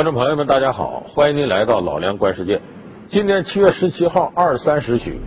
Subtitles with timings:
[0.00, 2.58] 观众朋友们，大家好，欢迎您来到老梁观世界。
[3.06, 5.20] 今年七月十七号二三时许，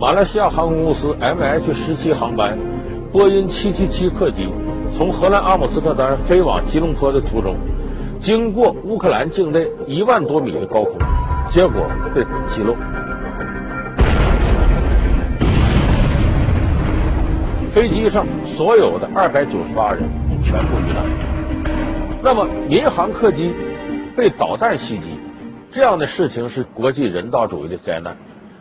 [0.00, 2.58] 马来西亚航空公司 MH 十七航班
[3.12, 4.48] 波音七七七客机
[4.96, 7.56] 从荷兰阿姆斯特丹飞往吉隆坡的途中，
[8.18, 10.96] 经过乌克兰境内一万多米的高空，
[11.50, 12.74] 结果被击落。
[17.70, 18.24] 飞机上
[18.56, 20.04] 所有的二百九十八人
[20.42, 21.04] 全部遇难。
[22.22, 23.52] 那么民航客机。
[24.16, 25.18] 被导弹袭击，
[25.70, 28.16] 这样的事情是国际人道主义的灾难。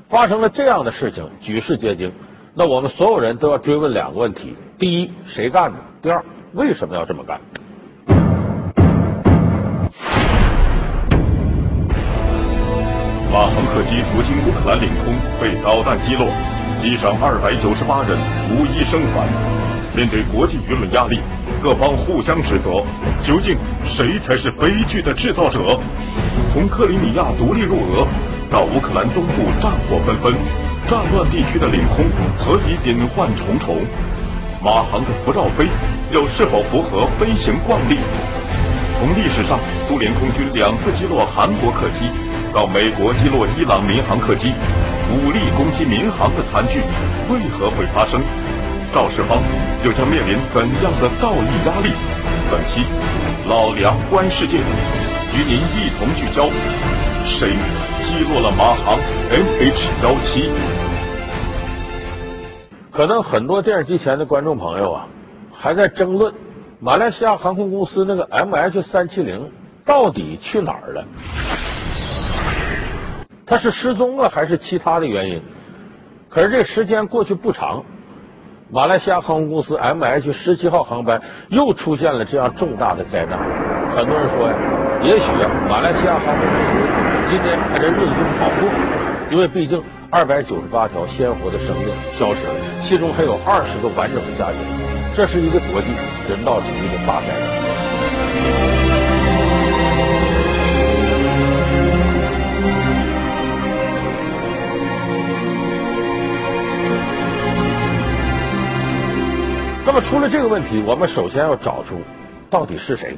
[0.09, 2.11] 发生了这样的事情，举世皆惊。
[2.53, 5.77] 那我们所有人都要追问两个问题：第一，谁干的？
[6.01, 6.21] 第二，
[6.53, 7.39] 为什么要这么干？
[13.31, 16.27] 马航客机途经乌克兰领空，被导弹击落，
[16.81, 18.17] 机上二百九十八人
[18.51, 19.25] 无一生还。
[19.95, 21.21] 面对国际舆论压力。
[21.65, 22.69] 各方互相指责，
[23.23, 25.75] 究竟谁才是悲剧的制造者？
[26.53, 28.05] 从克里米亚独立入俄，
[28.51, 30.31] 到乌克兰东部战火纷纷，
[30.87, 32.05] 战乱地区的领空
[32.37, 33.81] 何其隐患重重？
[34.61, 35.65] 马航的不绕飞，
[36.11, 37.97] 又是否符合飞行惯例？
[38.99, 42.05] 从历史上苏联空军两次击落韩国客机，
[42.53, 44.53] 到美国击落伊朗民航客机，
[45.09, 46.77] 武力攻击民航的惨剧
[47.27, 48.21] 为何会发生？
[48.95, 49.43] 肇事方
[49.83, 51.91] 又将面临怎样的道义压力？
[52.49, 52.85] 本期
[53.45, 56.47] 老梁观世界与您一同聚焦：
[57.25, 57.49] 谁
[58.05, 58.97] 击落了马航
[59.29, 60.49] MH 幺七？
[62.89, 65.07] 可能很多电视机前的观众朋友啊，
[65.51, 66.33] 还在争论
[66.79, 69.51] 马来西亚航空公司那个 MH 三七零
[69.85, 71.05] 到底去哪儿了？
[73.45, 75.41] 它是失踪了还是其他的原因？
[76.29, 77.83] 可是这时间过去不长。
[78.75, 83.39] 马来西亚航空公司 MH 十七号航班又出现了这样重大的灾难，
[83.95, 84.53] 很多人说呀，
[85.01, 88.67] 也许啊马来西亚航空公司今天还在日子就好过，
[89.31, 89.81] 因为毕竟
[90.11, 91.87] 二百九十八条鲜活的生命
[92.19, 92.53] 消失了，
[92.83, 94.59] 其中还有二十个完整的家庭，
[95.15, 95.93] 这是一个国际
[96.27, 97.74] 人道主义的大灾难。
[109.85, 112.01] 那么，出了这个问题，我们首先要找出
[112.49, 113.17] 到底是谁。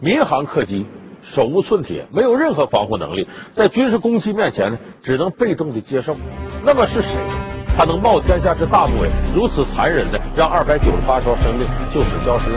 [0.00, 0.84] 民航客机
[1.22, 6.16] 手无寸铁，没有任何防护能力，在军事攻击面前呢，只能被动的接受。
[6.64, 7.16] 那么是谁？
[7.76, 12.50] 他能冒天下之大不韪，如此残忍的让二百九十八条生命就此消失？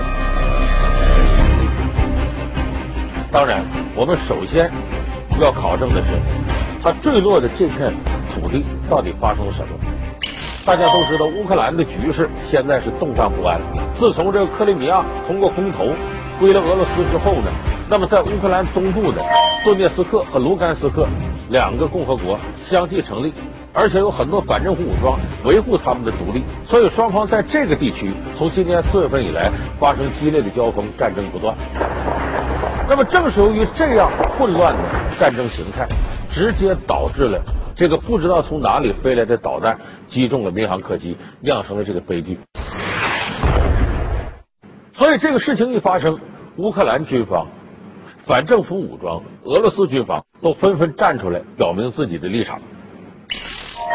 [3.32, 3.64] 当然，
[3.96, 4.72] 我们首先
[5.40, 6.20] 要考证的是，
[6.84, 7.94] 它坠落的这片
[8.34, 9.74] 土地到底发生了什么？
[10.68, 13.58] 大家都知道，乌克兰的局势现在是动荡不安。
[13.96, 15.86] 自从这个克里米亚通过公投
[16.42, 17.50] 归了俄罗斯之后呢，
[17.90, 19.24] 那么在乌克兰东部的
[19.64, 21.08] 顿涅斯克和卢甘斯克
[21.52, 22.38] 两个共和国
[22.70, 23.34] 相继成立，
[23.72, 29.50] 而且有很多反政府武装维护他们的独立，所以双方在这个地区从今年四月份以来
[29.80, 31.56] 发生激烈的交锋，战争不断。
[32.90, 34.80] 那么正是由于这样混乱的
[35.18, 35.88] 战争形态，
[36.30, 37.42] 直接导致了。
[37.78, 42.40] 这个不知道从哪里飞来的导弹击中了民航客机，酿成了这个悲剧。
[44.94, 46.20] 所以这个事情一发生，
[46.56, 47.46] 乌克兰军方、
[48.26, 52.60] 反政府武装、俄罗斯军方都纷纷站出来表明自己的立场。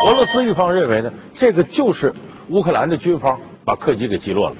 [0.06, 2.14] 俄罗斯一方认为呢，这个就是
[2.50, 4.56] 乌克兰的军方把客机给击落了，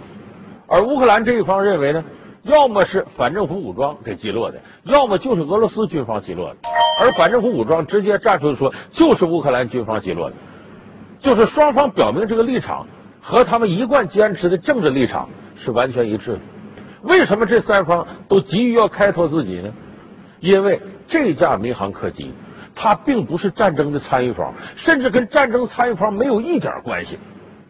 [0.67, 2.03] 而乌克兰这一方认为呢。
[2.43, 6.57] 要么是反政府武装给击落的，要么就是俄罗斯军方击落的。
[7.01, 10.37] 而反政府武装直接站出来说，就是乌克兰军方击落的。
[11.21, 12.87] 就是双方表明这个立场
[13.21, 16.41] 和他们一贯坚持的政治立场是完全一致的。
[17.03, 19.73] 为什么这三方都急于要开拓自己呢？
[20.41, 22.33] 因为这架民航客机
[22.75, 27.19] 它并不是战争的参与方，甚至跟战争参与方没有一点关系。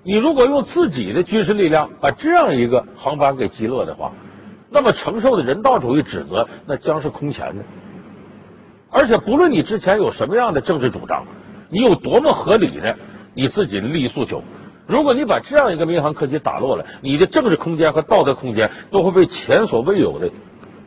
[0.03, 4.13] 你如果用自己的军事力量把这样一个航班给击落的话，
[4.73, 7.63] 那么承受的人道主义指责，那将是空前的。
[8.91, 11.25] 而且不论你之前有什么样的政治主张，
[11.69, 12.97] 你有多么合理的
[13.35, 14.43] 你自己的利益诉求，
[14.87, 20.31] 如果你把这样一个民航客机打落了，你的政治空间和道德空间都会被前所未有的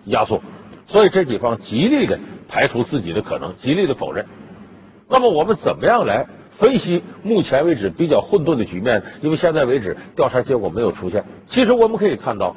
[0.05, 0.41] 压缩。
[0.87, 4.25] 所以这几方极力的排除自己的可能，极力的否认。
[5.07, 6.27] 那么我们怎么样来
[6.57, 9.03] 分析目前为止比较混沌的局面？
[9.21, 11.23] 因为现在为止调查结果没有出现。
[11.45, 12.55] 其实我们可以看到。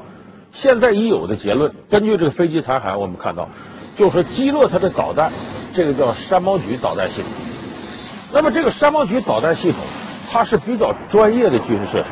[0.61, 3.49] 现在已有的结论，根据这个飞机残骸，我们看到，
[3.95, 5.31] 就说击落它的导弹，
[5.73, 7.31] 这个叫山毛榉导弹系统。
[8.33, 9.79] 那么这个山毛榉导弹系统，
[10.29, 12.09] 它是比较专业的军事设施。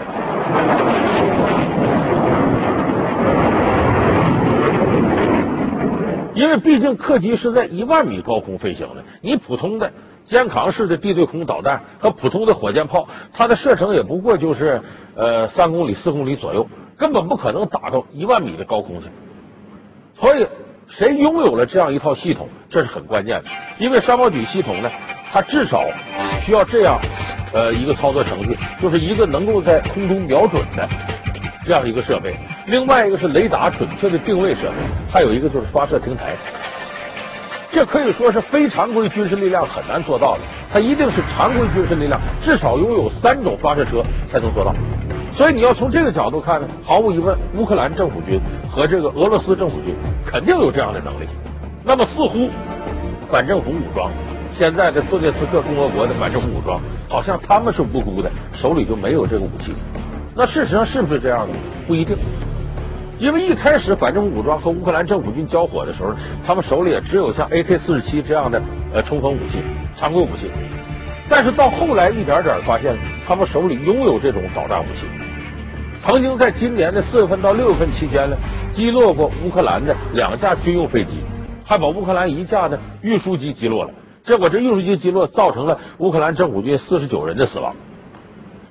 [6.32, 9.90] 因为毕竟客机是在一万米高空飞行的，你普通的
[10.24, 14.80] 肩扛式的地对空导弹和普通的火箭炮，它的射程也不过就是
[15.16, 19.08] 呃三公里、四公里左右，根本不可能打到一万米的高空去。
[20.14, 20.46] 所以，
[20.88, 23.48] 谁拥有了这样一套系统，这是很关键的。
[23.78, 24.90] 因为山毛榉系统呢，
[25.32, 25.84] 它至少
[26.42, 26.98] 需要这样
[27.52, 30.88] 呃一个操作程序，就是一个能够在空中瞄准的
[31.66, 32.34] 这样一个设备，
[32.66, 34.76] 另外一个是雷达准确的定位设备，
[35.10, 36.34] 还有一个就是发射平台。
[37.70, 40.40] 这可以说是非常规军事力量很难做到的，
[40.72, 44.72] 它一定是常规军事力量至少拥有三种发射车才能做到。
[45.36, 48.40] 所以你要从这个角度看呢，毫无疑问，乌克兰政府军
[48.70, 49.94] 和这个俄罗斯政府军
[50.24, 51.26] 肯定有这样的能力。
[51.84, 52.48] 那么似乎
[53.30, 54.10] 反政府武装
[54.56, 59.74] 现在的顿涅茨克共和国的反政府武装，好像他们是无辜的，手里就没有这个武器。
[60.34, 61.54] 那事实上是不是这样呢？
[61.86, 62.16] 不一定。
[63.18, 66.14] 因为一开始反政府武装和乌克兰政府军交火的时候，
[66.46, 68.60] 他们手里也只有像 AK 四十七这样的
[68.94, 69.58] 呃冲锋武器、
[69.98, 70.50] 常规武器。
[71.28, 72.96] 但是到后来一点点发现，
[73.26, 75.06] 他们手里拥有这种导弹武器。
[76.06, 78.36] 曾经在今年的四月份到六月份期间呢，
[78.72, 81.18] 击落过乌克兰的两架军用飞机，
[81.64, 83.90] 还把乌克兰一架的运输机击落了。
[84.22, 87.74] 结果这运输机击落，造成了乌克兰政府军四十九人的死亡。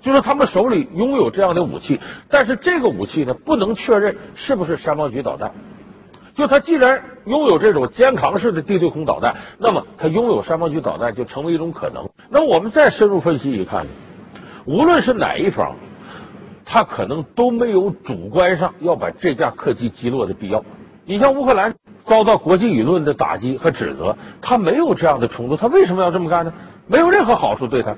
[0.01, 1.99] 就是他们手里拥有这样的武器，
[2.29, 5.51] 但是这个武器呢，不能确认是不是山毛榉导弹。
[6.37, 12.09] 就他既然拥有这种肩扛式的地对空导弹，那么他拥有山毛榉导弹就成为一种可能。
[12.29, 13.85] 那我们再深入分析一看，
[14.63, 15.75] 无论是哪一方，
[16.65, 20.63] 他可能都没有主观上要把这架客机击落的必要。
[21.05, 26.51] 你像乌克兰遭到国际舆论的打击和指责，他没有这样的冲突，他为什么要这么干呢？
[26.87, 27.95] 没有任何好处对他。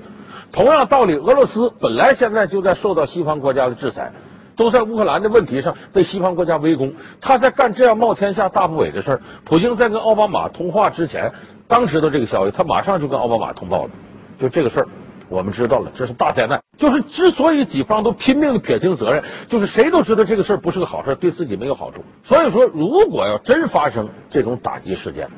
[0.52, 4.12] 同样道理，俄罗斯本来现在就在受到西方国家的制裁，
[4.56, 6.92] 都在乌克兰的问题上被西方国家围攻。
[7.20, 9.20] 他在干这样冒天下大不韪的事儿。
[9.44, 11.32] 普京在跟奥巴马通话之前，
[11.66, 13.90] 刚知道这个消息，他马上就跟奥巴马通报了。
[14.38, 14.88] 就这个事儿，
[15.28, 16.60] 我们知道了，这是大灾难。
[16.76, 22.04] 就是之所以几方都拼命的撇清责任，就是谁都知道这个事儿不是个好事，对自己没有好处。
[22.24, 25.28] 所以说，如果要真发生这种打击事件，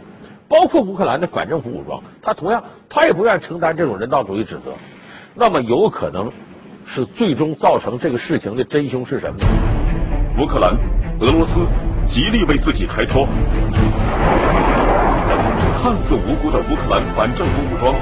[0.48, 4.72] 包括乌克兰的反政府武装，他同样他也不愿意承担这种人道主义指责。
[5.34, 6.30] 那么有可能
[6.84, 9.38] 是最终造成这个事情的真凶是什么？
[10.38, 10.76] 乌克兰、
[11.20, 11.66] 俄罗斯
[12.08, 13.26] 极力为自己开脱。
[15.82, 17.94] 看似无辜的乌克兰反政府武装，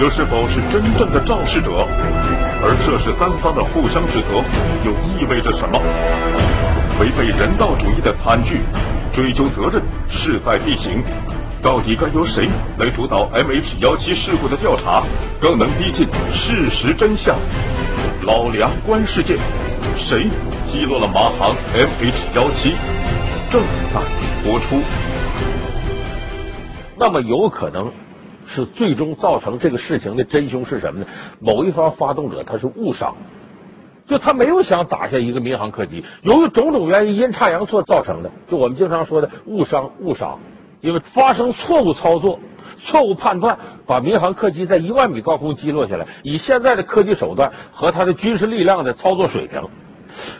[0.00, 1.86] 又是否是真正的肇事者？
[2.64, 4.42] 而涉事三方的互相指责，
[4.82, 5.78] 又意味着什么？
[6.98, 8.62] 违背人道主义的惨剧，
[9.12, 11.04] 追究责任势在必行。
[11.62, 12.48] 到底该由谁
[12.78, 15.02] 来主导 MH17 事故的调查，
[15.38, 17.36] 更能逼近事实真相？
[18.22, 19.36] 老梁观世界，
[19.94, 20.26] 谁
[20.66, 22.72] 击落了马航 MH17？
[23.50, 23.60] 正
[23.92, 24.00] 在
[24.42, 24.80] 播出。
[26.96, 27.92] 那么有可能
[28.46, 31.06] 是最终造成这个事情的真凶是什么呢？
[31.40, 33.14] 某一方发动者他是误伤，
[34.06, 40.38] 就他没有想打下一个民航客机，由于种种原因阴差阳错造成的，就我们经常说的误伤误伤。
[40.82, 42.38] 因为发生错误操作、
[42.78, 46.06] 错误判断，把民航客机在一万米高空击落下来。
[46.22, 49.62] 以现在的科技手段和他的军事力量的操作水平，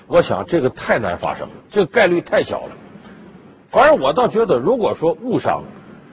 [0.07, 2.77] 我想这个太难发生，这个概率太小了。
[3.71, 5.65] 反正我倒觉得，如果说误伤，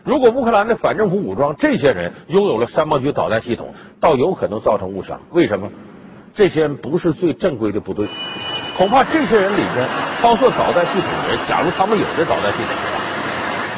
[0.04, 5.20] 如果乌克兰的反政府武装这些人拥有了山毛榉导弹系统，倒有可能造成误伤。
[5.32, 5.70] 为什么？
[6.34, 8.08] 这些人不是最正规的部队，
[8.76, 9.88] 恐怕这些人里边
[10.22, 13.04] 包括导弹系统的人，假如他们有这导弹系统的话。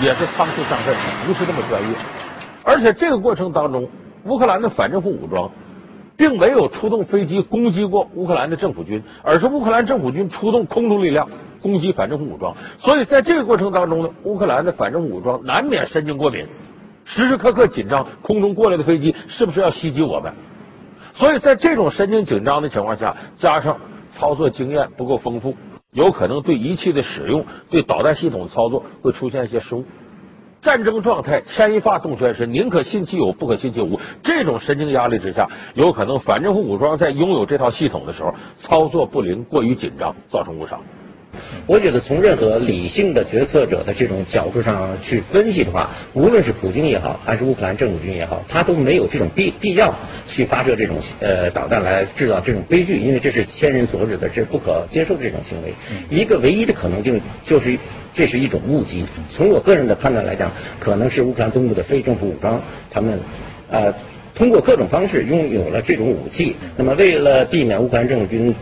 [0.01, 0.93] 也是仓促上阵，
[1.25, 1.95] 不是那么专业。
[2.63, 3.87] 而且这个过程当中，
[4.25, 5.49] 乌克兰的反政府武装
[6.17, 11.27] 并没有出动飞机攻击过乌克兰的政府军，而是乌克兰政府军出动空中力量
[11.61, 12.55] 攻击反政府武装。
[12.77, 16.45] 所以在这个过程当中呢，乌克兰的反政府武装难免神经过敏，
[17.03, 20.33] 时时刻刻紧张空中过来的飞机是不是要袭击我们。
[21.13, 23.77] 所以在这种神经紧张的情况下，加上
[24.11, 25.55] 操作经验不够丰富。
[25.91, 29.85] 有可能对仪器的使用、对导弹系统的操作会出现一些失误。
[30.65, 33.99] 战争状态牵一发动全身，宁可信其有，不可信其无。
[34.23, 40.81] 这种神经压力之下，有可能反政府武装在拥有这套系统的时候，操作不灵、过于紧张，造成误伤。
[41.67, 49.93] 我觉得从任何理性的决策者的这种角度上去分析的话，无论是普京也好，还是乌克兰政府军也好，他都没有这种必必要
[50.27, 55.73] 去发射这种呃导弹来制造这种悲剧，因为这是千人所指的，这是不可接受的这种行为。
[56.09, 57.77] 一个唯一的可能性就是
[58.13, 59.05] 这是一种误击。
[59.31, 63.19] 从我个人的判断来讲，可能是乌克兰东部的非政府武装他们
[63.71, 63.93] 呃
[64.35, 66.55] 通过各种方式拥有了这种武器。
[66.77, 68.53] 那么为了避免乌克兰政府军。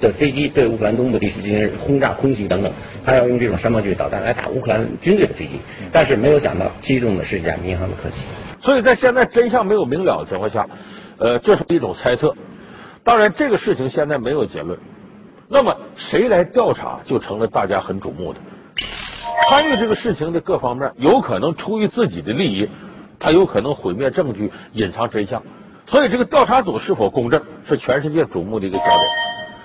[0.00, 2.72] 的飞机对乌克兰东部地区进行轰炸、空袭等等，
[3.04, 5.60] 他要用这种山炮距离导弹来打乌克兰军队的飞机，
[5.92, 8.20] 但是没有想到击中的是一架民航的客机。
[8.60, 10.68] 所以在现在真相没有明了的情况下，
[11.18, 12.34] 呃，这是一种猜测。
[13.04, 14.78] 当然，这个事情现在没有结论。
[15.48, 18.40] 那么谁来调查，就成了大家很瞩目的。
[19.48, 22.68] 参与这个事情的各方面，有可能出于自己的利益，
[23.18, 25.42] 他有可能毁灭证据、隐藏真相。
[25.86, 28.98] 所以，这个调查组是否公正，是全世界瞩目的一个焦点。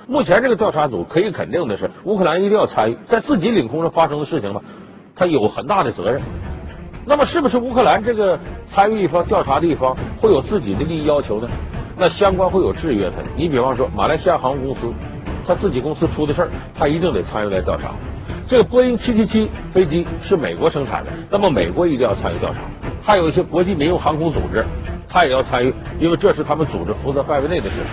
[0.06, 4.62] 目前，这个调查组可以肯定的是，乌克兰一定要参与，在自己领空上发生的事情呢，
[5.16, 6.22] 他有很大的责任。
[7.06, 8.38] 那么，是不是乌克兰这个
[8.70, 11.48] 参与一方、调查的一方会有自己的利益要求呢？
[11.98, 13.22] 那相关会有制约他。
[13.36, 14.94] 你比方说，马来西亚航空公司，
[15.48, 17.92] 他自己公司出的事儿，他一定得参与来调查。
[18.46, 22.62] 这个波音777飞机是美国生产的，那么美国一定要参与调查。
[23.02, 24.66] 还有一些国际民用航空组织，
[25.08, 27.86] 他也要参与，因为这是他们组织负责范围内的事情。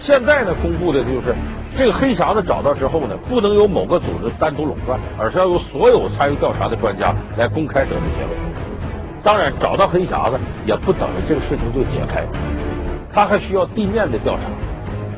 [0.00, 1.34] 现在呢，公布的就是
[1.76, 8.30] 这个黑匣子找到之后呢，不能由某个组织单独垄断，而是要由所有参与调查的专家来公开得出结论。
[9.24, 12.24] 当然，找到黑匣子也不等于这个事情就解开，
[13.12, 14.42] 他还需要地面的调查，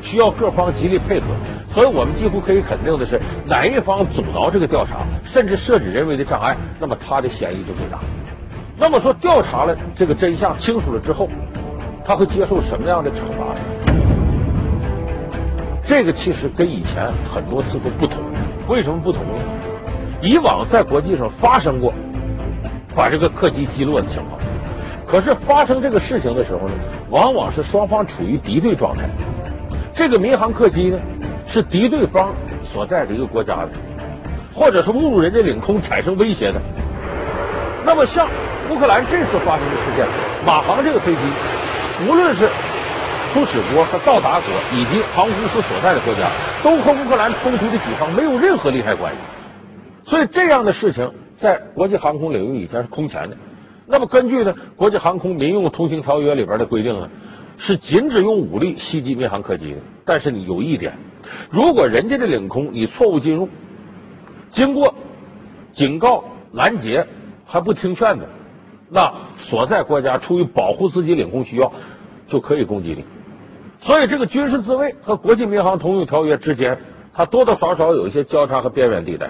[0.01, 1.27] 需要各方极力配合。
[1.73, 7.99] 所以我们几乎可以肯定的是，哪一方阻挠这个调查，甚至设置人为的障碍，那么他的嫌疑就最大。
[8.77, 11.29] 那么说，调查了这个真相清楚了之后，
[12.03, 13.61] 他会接受什么样的惩罚呢？
[15.91, 18.23] 这个其实跟以前很多次都不同。
[18.69, 19.33] 为什么不同呢？
[20.21, 21.93] 以往在国际上发生过
[22.95, 24.39] 把这个客机击落的情况，
[25.05, 26.73] 可是发生这个事情的时候呢，
[27.09, 29.01] 往往是双方处于敌对状态。
[29.93, 30.97] 这个民航客机呢，
[31.45, 32.33] 是敌对方
[32.63, 33.69] 所在的一个国家的，
[34.55, 36.61] 或者是误入人家领空产生威胁的。
[37.85, 38.29] 那么像
[38.69, 40.07] 乌克兰这次发生的事件，
[40.47, 41.19] 马航这个飞机，
[42.07, 42.47] 无论是
[43.33, 46.29] 出使国和到达国以及航空公司所在的国家，
[46.63, 49.19] 都和乌克兰冲突的几方没有任何利害关系，
[50.09, 53.37] 所以这样的事情在国际航空领域以前是空前的。
[53.87, 57.09] 那么根据呢国际航空民用通行条约里边的规定呢，
[57.57, 59.77] 是禁止用武力袭击民航客机的。
[60.05, 60.93] 但是你有一点，
[61.49, 63.47] 如果人家的领空你错误进入，
[64.49, 64.93] 经过
[65.71, 67.07] 警告拦截
[67.45, 68.27] 还不听劝的，
[68.89, 71.71] 那所在国家出于保护自己领空需要，
[72.27, 73.05] 就可以攻击你。
[73.83, 76.77] 所以，这个军事自卫和国际民航通用条约之间，
[77.11, 79.29] 它多多少少有一些交叉和边缘地带。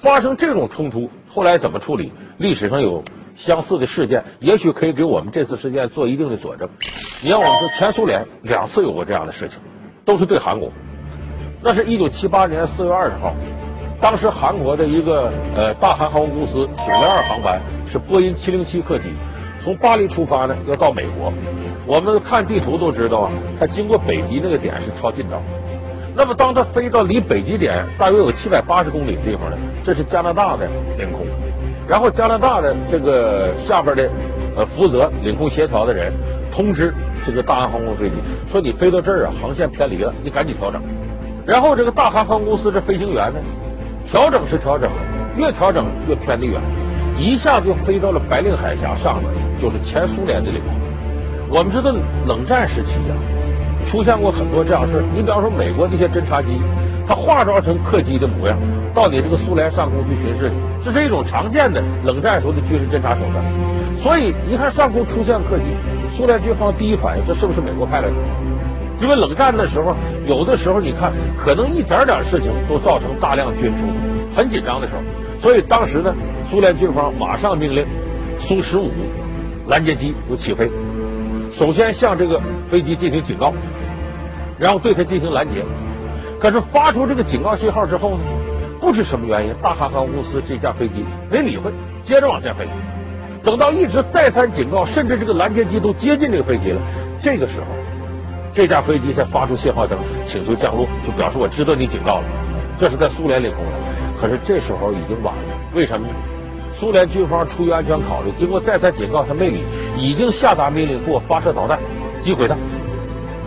[0.00, 2.10] 发生这种冲突，后来怎么处理？
[2.38, 3.04] 历史上有
[3.36, 6.66] 相似的事件，也许可以给我们这次事件做一定的佐证。
[7.22, 9.58] 你要我们说，前苏联两次有过这样的事情，
[10.04, 10.70] 都是对韩国。
[11.62, 13.34] 那是一九七八年四月二十号，
[14.00, 19.12] 当时韩国的一个呃大韩航空公司九零二航班是波音七零七客机，
[19.62, 21.30] 从巴黎出发呢，要到美国。
[21.86, 25.40] 我们看地图都知道啊，它经过北极那个点是超近道。
[26.14, 31.26] 那么，当它飞到离北极点大约有七百八十公里的地方呢，这是加拿大的领空。
[31.88, 34.10] 然后，加拿大的这个下边的
[34.56, 36.12] 呃负责领空协调的人
[36.50, 40.80] 通知这个大韩航空飞机说：“你飞到这儿啊，航线偏离了，你赶紧调整。”
[41.44, 43.40] 然后，这个大韩航空公司这飞行员呢，
[44.06, 44.96] 调整是调整了，
[45.36, 46.60] 越调整越偏得远，
[47.18, 50.81] 一下就飞到了白令海峡上面，就是前苏联的领空。
[51.54, 51.92] 我们知道
[52.26, 53.14] 冷战时期呀，
[53.84, 56.58] 出现过很多这样事你比方说美国那些侦察机，
[57.06, 58.58] 它化妆成客机的模样，
[58.94, 60.50] 到你这个苏联上空去巡视，
[60.82, 63.44] 这是一种常见的冷战时候的军事侦察手段。
[64.00, 65.64] 所以一看上空出现客机，
[66.16, 68.14] 苏联军方第一反应这是不是美国派来的？
[69.02, 69.94] 因为冷战的时候，
[70.26, 75.02] 有的时候你看可能一点点事情都造成大量军冲突，很紧张的时候。
[75.38, 76.14] 所以当时呢，
[76.50, 77.84] 苏联军方马上命令
[78.38, 78.90] 苏十五
[79.68, 80.70] 拦截机就起飞。
[81.56, 82.40] 首先向这个
[82.70, 83.52] 飞机进行警告，
[84.58, 85.62] 然后对它进行拦截。
[86.40, 88.24] 可是发出这个警告信号之后呢，
[88.80, 91.70] 不知什么原因，大韩航空公司这架飞机没理会，
[92.04, 92.66] 接着往前飞。
[93.44, 96.80] 等到一直再三警告，甚至这个拦截机都接近这个飞机了，
[97.20, 97.66] 这个时候，
[98.54, 102.24] 这架飞机才发出信号灯，请求降落，就表示我知道你警告了。
[102.78, 103.72] 这是在苏联领空的，
[104.20, 105.42] 可是这时候已经晚了。
[105.74, 106.14] 为什么呢？
[106.82, 109.62] 苏联军方出于安全考虑，经过再三警告，他没理，
[109.96, 111.78] 已经下达命令给我发射导弹，
[112.20, 112.56] 击毁它。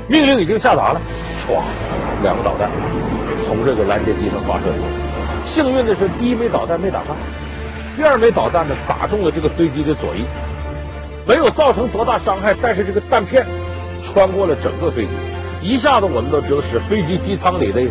[0.07, 1.01] 命令已经下达了，
[1.41, 1.61] 唰，
[2.23, 2.71] 两个导弹
[3.45, 4.67] 从这个拦截机上发射。
[5.45, 7.13] 幸运的是，第一枚导弹没打上，
[7.97, 10.23] 第二枚导弹呢打中了这个飞机的左翼，
[11.27, 13.45] 没有造成多大伤害，但是这个弹片
[14.01, 15.09] 穿过了整个飞机，
[15.61, 17.81] 一下子我们都知道使飞机机舱里的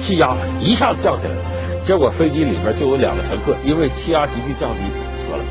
[0.00, 1.61] 气压一下子降下来了。
[1.84, 4.80] 结果飞机里面就有两个乘客，因为气压急剧降低
[5.26, 5.44] 死了。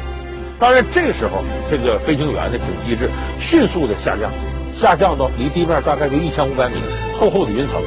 [0.58, 3.10] 当然，这时候这个飞行员呢挺机智，
[3.40, 4.32] 迅速的下降，
[4.74, 6.76] 下降到离地面大概就一千五百米，
[7.20, 7.82] 厚厚的云层，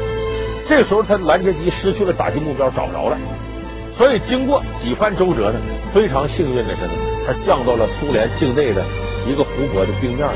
[0.68, 3.16] 这时候他拦截机失去了打击目标，找不着了。
[3.96, 5.58] 所以经过几番周折呢，
[5.94, 6.92] 非常幸运的是呢，
[7.26, 8.82] 他降到了苏联境内的
[9.26, 10.34] 一个湖泊的冰面上。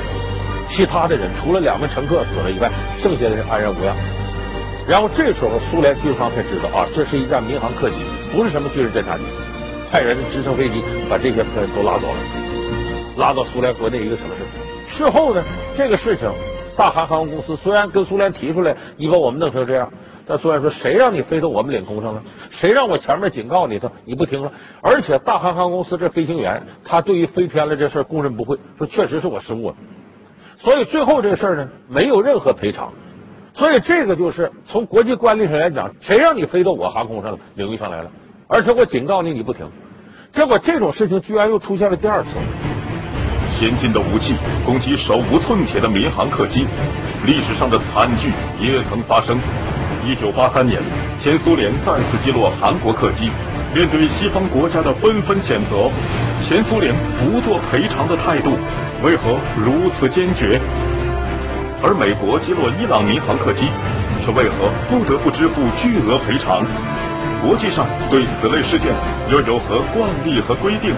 [0.71, 2.71] 其他的人除了两名乘客死了以外，
[3.03, 3.97] 剩下的人安然无恙。
[4.89, 7.97] 然后这时候苏联军方才知道啊，这是一架民航客机，
[8.33, 9.25] 不是什么军事侦察机，
[9.91, 12.19] 派人的直升飞机把这些客人都拉走了，
[13.19, 14.97] 拉到苏联国内一个城市。
[14.97, 15.45] 事后呢，
[15.77, 16.31] 这个事情。
[16.75, 19.93] 大韩航空公司虽然跟苏联提出来，你把我们弄成这样，
[20.25, 22.23] 但苏联说谁让你飞到我们领空上了？
[22.51, 24.53] 谁让我前面警告你的，你不听了？
[24.81, 29.75] 而且大韩航空公司这飞行员，他对于飞偏了这事供认不讳，说确实是我失误了。
[30.57, 32.93] 所以最后这个事儿呢，没有任何赔偿。
[33.59, 38.11] 所以这个就是从国际惯例上来讲，谁让你飞到我航空上领域上来了？
[38.47, 39.67] 而且我警告你，你不听，
[40.31, 42.31] 结果这种事情居然又出现了第二次。
[43.51, 46.69] 先进的武器攻击手无寸铁的民航客机，
[47.27, 49.37] 历史上的惨剧也曾发生。
[50.07, 50.81] 一九八三年，
[51.21, 53.29] 前苏联再次击落韩国客机，
[53.75, 55.91] 面对西方国家的纷纷谴责，
[56.41, 58.53] 前苏联不做赔偿的态度
[59.03, 60.61] 为何如此坚决？
[61.83, 63.71] 而美国击落伊朗民航客机，
[64.25, 66.67] 却为何不得不支付巨额赔偿？
[67.41, 68.91] 国际上对此类事件
[69.31, 70.91] 又有何惯例和规定？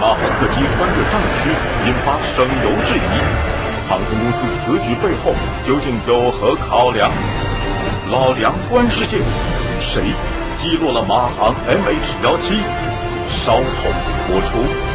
[0.00, 1.54] 马航客机穿越战区，
[1.86, 3.08] 引发省油质疑。
[3.88, 5.32] 航空公司此举背后
[5.64, 7.10] 究竟有何考量？
[8.10, 9.18] 老梁观世界，
[9.78, 10.02] 谁
[10.58, 12.58] 击落了马航 MH 幺七？
[13.30, 13.62] 稍后
[14.26, 14.91] 播出。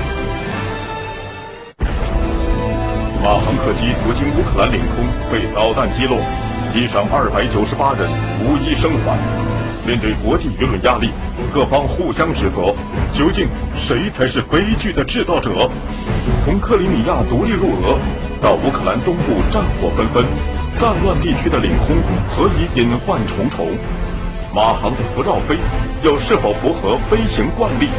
[3.24, 6.18] 马航客机途经乌克兰领空被导弹击落，
[6.72, 8.08] 机上二百九十八人
[8.46, 9.18] 无一生还。
[9.86, 11.10] 面对国际舆论压力，
[11.54, 12.76] 各方互相指责，
[13.14, 15.50] 究竟谁才是悲剧的制造者？
[16.46, 17.98] 从克里米亚独立入俄，
[18.42, 20.24] 到乌克兰东部战火纷纷，
[20.80, 21.96] 战乱地区的领空
[22.30, 23.72] 何以隐患重重？
[24.53, 25.58] 马航的不绕飞，
[26.03, 27.90] 又是否符合飞行惯例？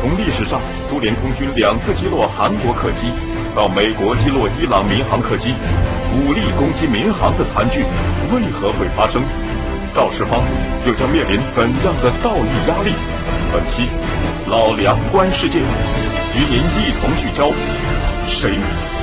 [0.00, 3.10] 从历史上苏联空军两次击落韩国客机，
[3.58, 5.52] 到美国击落伊朗民航客机，
[6.14, 7.80] 武力攻击民航的惨剧
[8.32, 9.20] 为何会发生？
[9.92, 10.44] 肇事方
[10.86, 12.92] 又将面临怎样的道义压力？
[13.52, 13.88] 本期
[14.46, 17.50] 老梁观世界与您一同聚焦：
[18.28, 18.52] 谁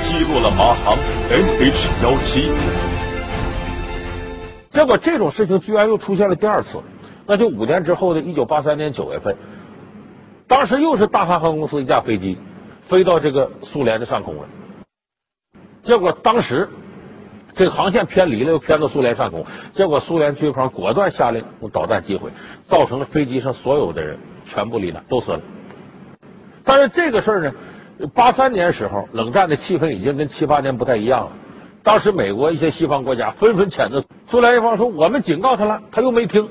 [0.02, 0.96] 击落了马航
[1.28, 2.50] MH 幺七？
[4.70, 6.78] 结果这种事情居然又出现了第二次，
[7.26, 9.36] 那就五年之后的一九八三年九月份，
[10.48, 12.38] 当时又是大韩航空公司一架飞机
[12.88, 14.48] 飞到这个苏联的上空了，
[15.82, 16.68] 结果当时。
[17.58, 22.30] 这个航线偏离了，又偏到苏联上空，结果苏联军方果断下令用导弹击毁，
[22.66, 25.40] 造成了飞机上所有的人全部罹难，都死了。
[26.62, 27.52] 但是这个事儿呢，
[28.14, 31.32] 八三年时候，冷战的气氛已经跟七八年不太一样了。
[31.82, 36.46] 当时美国一些西方国家纷纷谴责苏联一方，说我们警告他了，他又没听。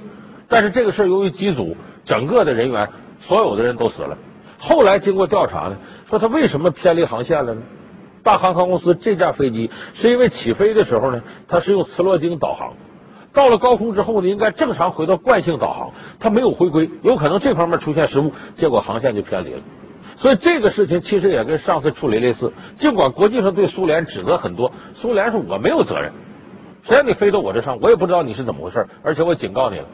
[0.49, 4.17] 但是这个事儿由于机组整个的人员，所有的人都死了。
[4.57, 5.77] 后来经过调查呢，
[6.09, 7.61] 说他为什么偏离航线了呢？
[8.23, 12.73] 大航空公司这架飞机是因为起飞的时候呢，它是用磁罗经导航，
[13.33, 19.59] 到了高空之后呢，应该正常回到惯性导航，它没有回归，有可能这方面出现失误，结果航线就偏离了。
[20.17, 26.11] 所以这个事情其实也跟上次处理类似，尽管国际上对苏联指责很多，苏联说我没有责任，
[26.81, 29.85] 谁让你飞到我这上，我也不知道你是怎么回事，而且我警告你了。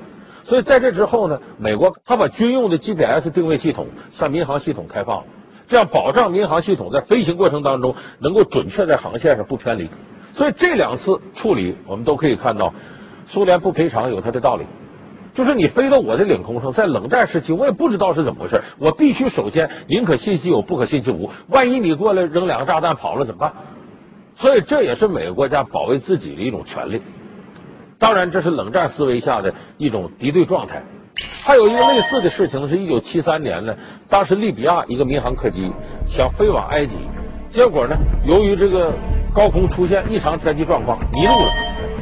[0.45, 5.23] 所以在这之后呢，美国他把军用的 GPS 定位系统向民航系统开放了。
[5.71, 9.89] 这样保障民航系统在飞行过程当中能够准确在航线上不偏离，
[10.33, 12.73] 所以这两次处理我们都可以看到，
[13.25, 14.65] 苏联不赔偿有它的道理。
[15.33, 21.29] 就是你飞到我的领空上，在冷战时期我也不知道是怎么回事，我必须首先宁可信其有，不可信其无。
[21.47, 23.53] 万一你过来扔两个炸弹跑了怎么办？
[24.35, 27.01] 所以这也是每个国家保卫自己的一种权利。
[27.97, 30.83] 当然，这是冷战思维下的一种敌对状态。
[31.43, 33.75] 还有一个类似的事情是，一九七三年呢，
[34.09, 35.71] 当时利比亚一个民航客机
[36.07, 36.95] 想飞往埃及，
[37.49, 37.95] 结果呢，
[38.25, 38.93] 由于这个
[39.33, 41.51] 高空出现异常天气状况，迷路了，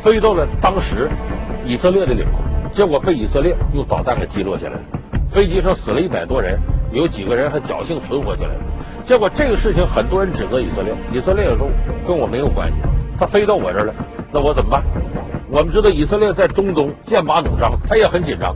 [0.04, 1.10] 飞到了当时
[1.66, 4.82] 以色列的领空，结果被以色列用导弹给击落下来了。
[5.32, 6.60] 飞机上死了一百多人，
[6.92, 8.56] 有几个人还侥幸存活下来。
[9.04, 11.68] 结果这个事情很多人指责以色列，以色列也说
[12.06, 12.76] 跟我没有关系，
[13.18, 13.94] 他飞到我这儿了，
[14.32, 14.84] 那我怎么办？
[15.52, 18.56] 我们知道以色列在中东剑拔弩张，他也很紧张。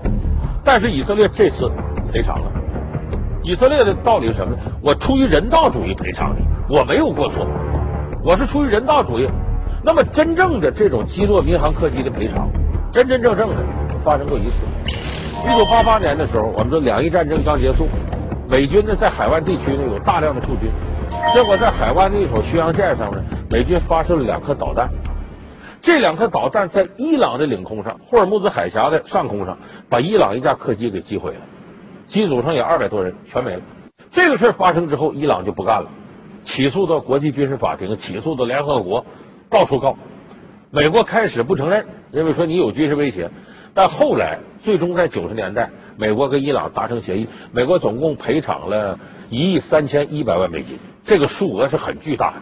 [0.64, 1.70] 但是以色列这次
[2.12, 2.52] 赔偿了。
[3.44, 4.62] 以色列的道理是什么呢？
[4.82, 7.46] 我出于人道主义赔偿你，我没有过错，
[8.24, 9.28] 我是出于人道主义。
[9.84, 12.50] 那么真正的这种击落民航客机的赔偿，
[12.94, 13.56] 真真正正的
[14.02, 14.64] 发生过一次。
[15.46, 17.86] 一九八八年的时候，我们说两伊战争刚结束，
[18.48, 20.72] 美军呢在海湾地区呢有大量的驻军，
[21.36, 24.90] 结果在海湾的一所巡洋舰上呢，美军发射了两颗导弹。
[25.84, 29.58] 这两颗导弹在伊朗的领空上，霍尔木兹海峡的上空上，
[29.90, 31.42] 把伊朗一架客机给击毁了，
[32.08, 33.62] 机组上有二百多人全没了。
[34.10, 35.90] 这个事儿发生之后，伊朗就不干了，
[36.46, 39.06] 起诉到国际军事法庭，起诉到联合国，
[39.50, 39.98] 到处告。
[40.72, 43.30] 美国开始不承认，认为说你有军事威胁，
[43.74, 48.98] 但后来最终在九十年代，美国跟伊朗达成协议，美国总共赔偿了
[49.30, 52.36] 一亿三千一百万美金，这个数额是很巨大的。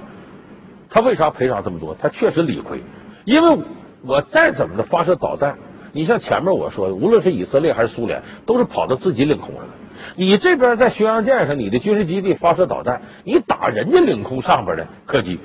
[0.92, 1.96] 他为啥赔偿这么多？
[1.96, 2.84] 他确实理亏，
[3.26, 3.58] 因为
[4.04, 5.56] 我再怎么着发射导弹，
[5.92, 9.70] 你像前面我说的，无论是以色列还是苏联，都是跑到自己领空上的。
[10.16, 15.40] 你这边在巡洋舰上，你的军事基地发射导弹，你打人家领空上边的客机。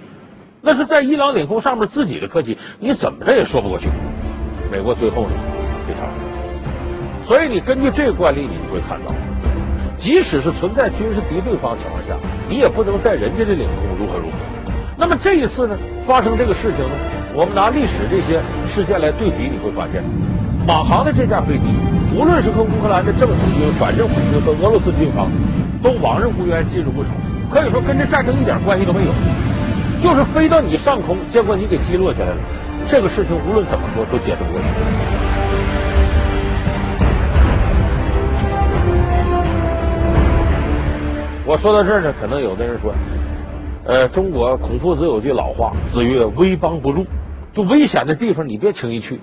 [0.62, 3.88] 那是在伊朗领空上面自己的客机，你怎么着也说不过去。
[4.70, 5.32] 美国最后呢
[5.86, 6.08] 赔偿。
[7.26, 9.12] 所以你根据这个惯例，你就会看到，
[9.96, 12.16] 即使是存在军事敌对方情况下，
[12.48, 14.36] 你也不能在人家的领空如何如何。
[14.96, 16.90] 那么这一次呢，发生这个事情呢，
[17.36, 20.02] 我们拿历史这些事件来对比，你会发现，
[20.66, 21.68] 马航的这架飞机，
[22.16, 25.28] 无论是和乌克兰的政府军、反政府军和俄罗斯军方，
[25.82, 27.10] 都往日无冤，近日不仇，
[27.52, 29.12] 可以说跟这战争一点关系都没有。
[30.00, 32.38] 就是飞到你上空，结果你给击落下来了。
[32.88, 34.66] 这个事情无论怎么说都解释不过去。
[41.44, 42.94] 我说到这儿呢，可能有的人说，
[43.84, 47.04] 呃，中国孔夫子有句老话，子曰：“危邦不入。”
[47.56, 49.18] 就危险的地方你别轻易去。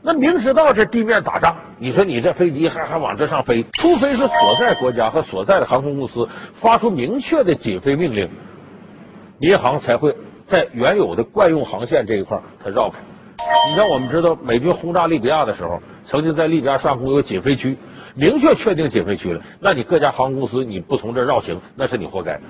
[0.00, 6.28] 那明知道这地面打仗，你说你这飞机还还往这上飞，除非是所在国家和所在的航空公司
[6.60, 8.30] 发出明确的禁飞命令。
[9.40, 12.98] 民航才会在原有的惯用航线这一块它绕开。
[13.68, 17.76] 你像我们知道，美军轰炸利比亚的时候，曾经在利比亚上空有禁飞区，
[18.14, 19.40] 明确确定禁飞区了。
[19.58, 22.40] 那你各家航空公司你不从这绕行，那是你活该。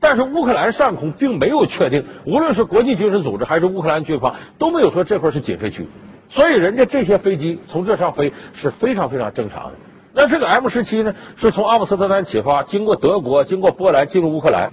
[0.00, 5.86] 但是乌克兰上空并没有确定，无论是国际军事组织还是乌克兰军方都没有说这块是禁飞区，
[6.30, 9.72] 所以人家这些飞机从这上飞是非常非常正常的。
[10.12, 14.72] 那这个 M 十七呢，是从阿姆斯特丹起发，经过德国，经过波兰进入乌克兰。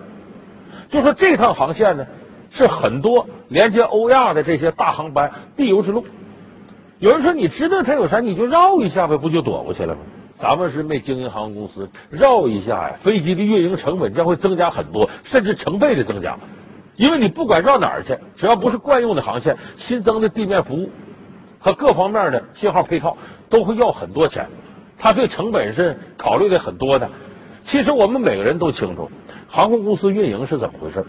[0.90, 2.08] 就说这趟航线呢，
[2.50, 6.06] 是很多连接欧亚的这些大航班必由之路。
[7.00, 10.00] 有人说，你知道它有啥，你就绕一下呗，不就躲过去了吗？
[10.39, 16.38] 咱们是没经营航空公司，绕一下呀，飞机的运营成本将会增加很多，甚至成倍的增加。
[16.95, 20.89] 因为你不管绕哪儿去，只要不是惯用的航线，新增的地面服务
[21.60, 23.17] 和各方面的信号配套
[23.50, 24.47] 都会要很多钱。
[24.97, 27.10] 它对成本是考虑的很多的。
[27.63, 29.10] 其实我们每个人都清楚。
[29.47, 31.06] 航空公司运营是怎么回事？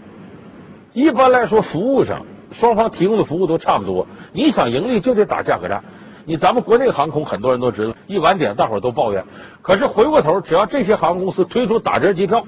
[0.93, 4.07] 一般来说，服务上双方提供的服务都差不多。
[4.33, 5.83] 你想盈利就得打价格战。
[6.25, 9.23] 你咱们国内航空很多人都知道，一晚点大伙儿都抱怨。
[9.61, 12.43] 可是回过头，只要这些航空公司推出打折机票，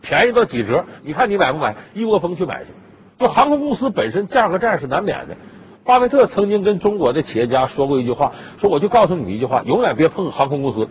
[0.00, 1.76] 便宜到几折，你看你买不买？
[1.94, 2.70] 一窝蜂去买去。
[3.18, 5.36] 就航空公司本身价格战是难免的。
[5.84, 10.88] 巴菲特曾经跟中国的企业家说过一句话，说我就告诉你一句话，永远别碰航空公司。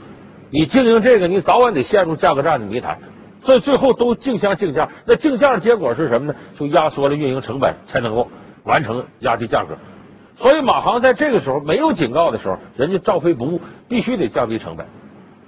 [0.50, 2.98] 你经营这个，你早晚得陷入价格战的泥潭。
[3.42, 6.36] 所以最后都竞相竞价，那竞价的结果是什么呢？
[6.58, 8.28] 就压缩了运营成本，才能够
[8.63, 9.78] 完成压低价格。
[10.39, 14.86] 所以马航在这个时候没有警告的时候，人家照飞不误，必须得降低成本。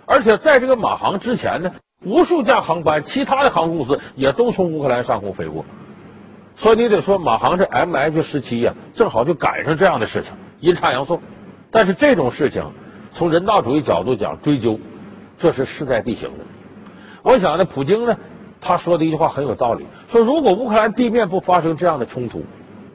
[0.06, 1.72] 而且在这个马航之前呢，
[2.04, 5.64] 无数架航班，其他的航空公司也都从乌克兰上空飞过。
[6.58, 11.22] 所以你得说马航这 MH 十七呀，正好就赶上这样的事情，阴差阳错。
[11.72, 12.62] 但是这种事情，
[13.14, 14.78] 从人道主义角度讲追究，
[15.38, 16.44] 这是势在必行的。
[17.24, 18.18] 我想呢，普京呢，
[18.60, 22.44] 他说的一句话很有道理，说如果乌克兰地面不发生这样的冲突，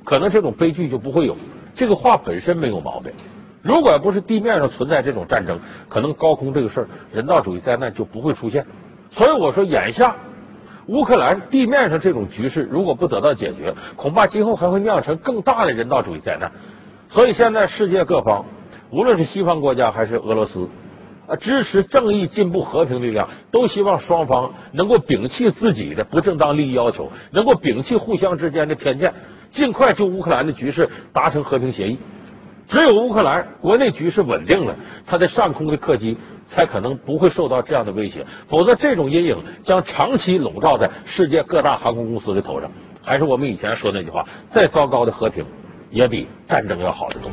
[0.04, 1.34] 可能这种悲剧就不会有。
[1.76, 3.12] 这个话本身没有毛病。
[3.62, 8.66] 如果不是地面上存在这种战争，可能高空这个事儿，人道主义灾难就不会出现。
[9.10, 10.16] 所以我说，眼下
[10.86, 16.50] 乌克兰地面上这种局势如果不得到解决，恐怕今后还会酿成更大的人道主义灾难。
[17.08, 18.44] 所以现在世界各方，
[18.90, 20.68] 无论是西方国家还是俄罗斯。
[21.28, 29.12] 啊，支持正义、进步、和平力量，都希望双方能够摒弃自己的不正当利益要求，能够摒弃互相之间的偏见，
[29.50, 31.98] 尽快就乌克兰的局势达成和平协议。
[32.68, 34.74] 只有乌克兰国内局势稳定了，
[35.06, 42.68] 它的上空的客机才可能不会受到这样的威胁，否则这种阴影将长期笼罩在世界各大航空公司的头上。
[43.02, 45.46] 还是我们以前说那句话：再糟糕的和平，
[45.90, 47.30] 也比战争要好得多。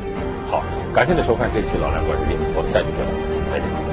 [0.51, 3.92] 好，感谢您收看这期《老梁观世界》，我们下期节目再见。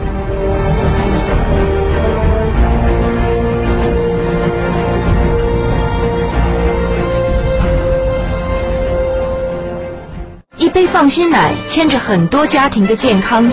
[10.60, 13.50] 一杯放心奶，牵着很多家庭的健康。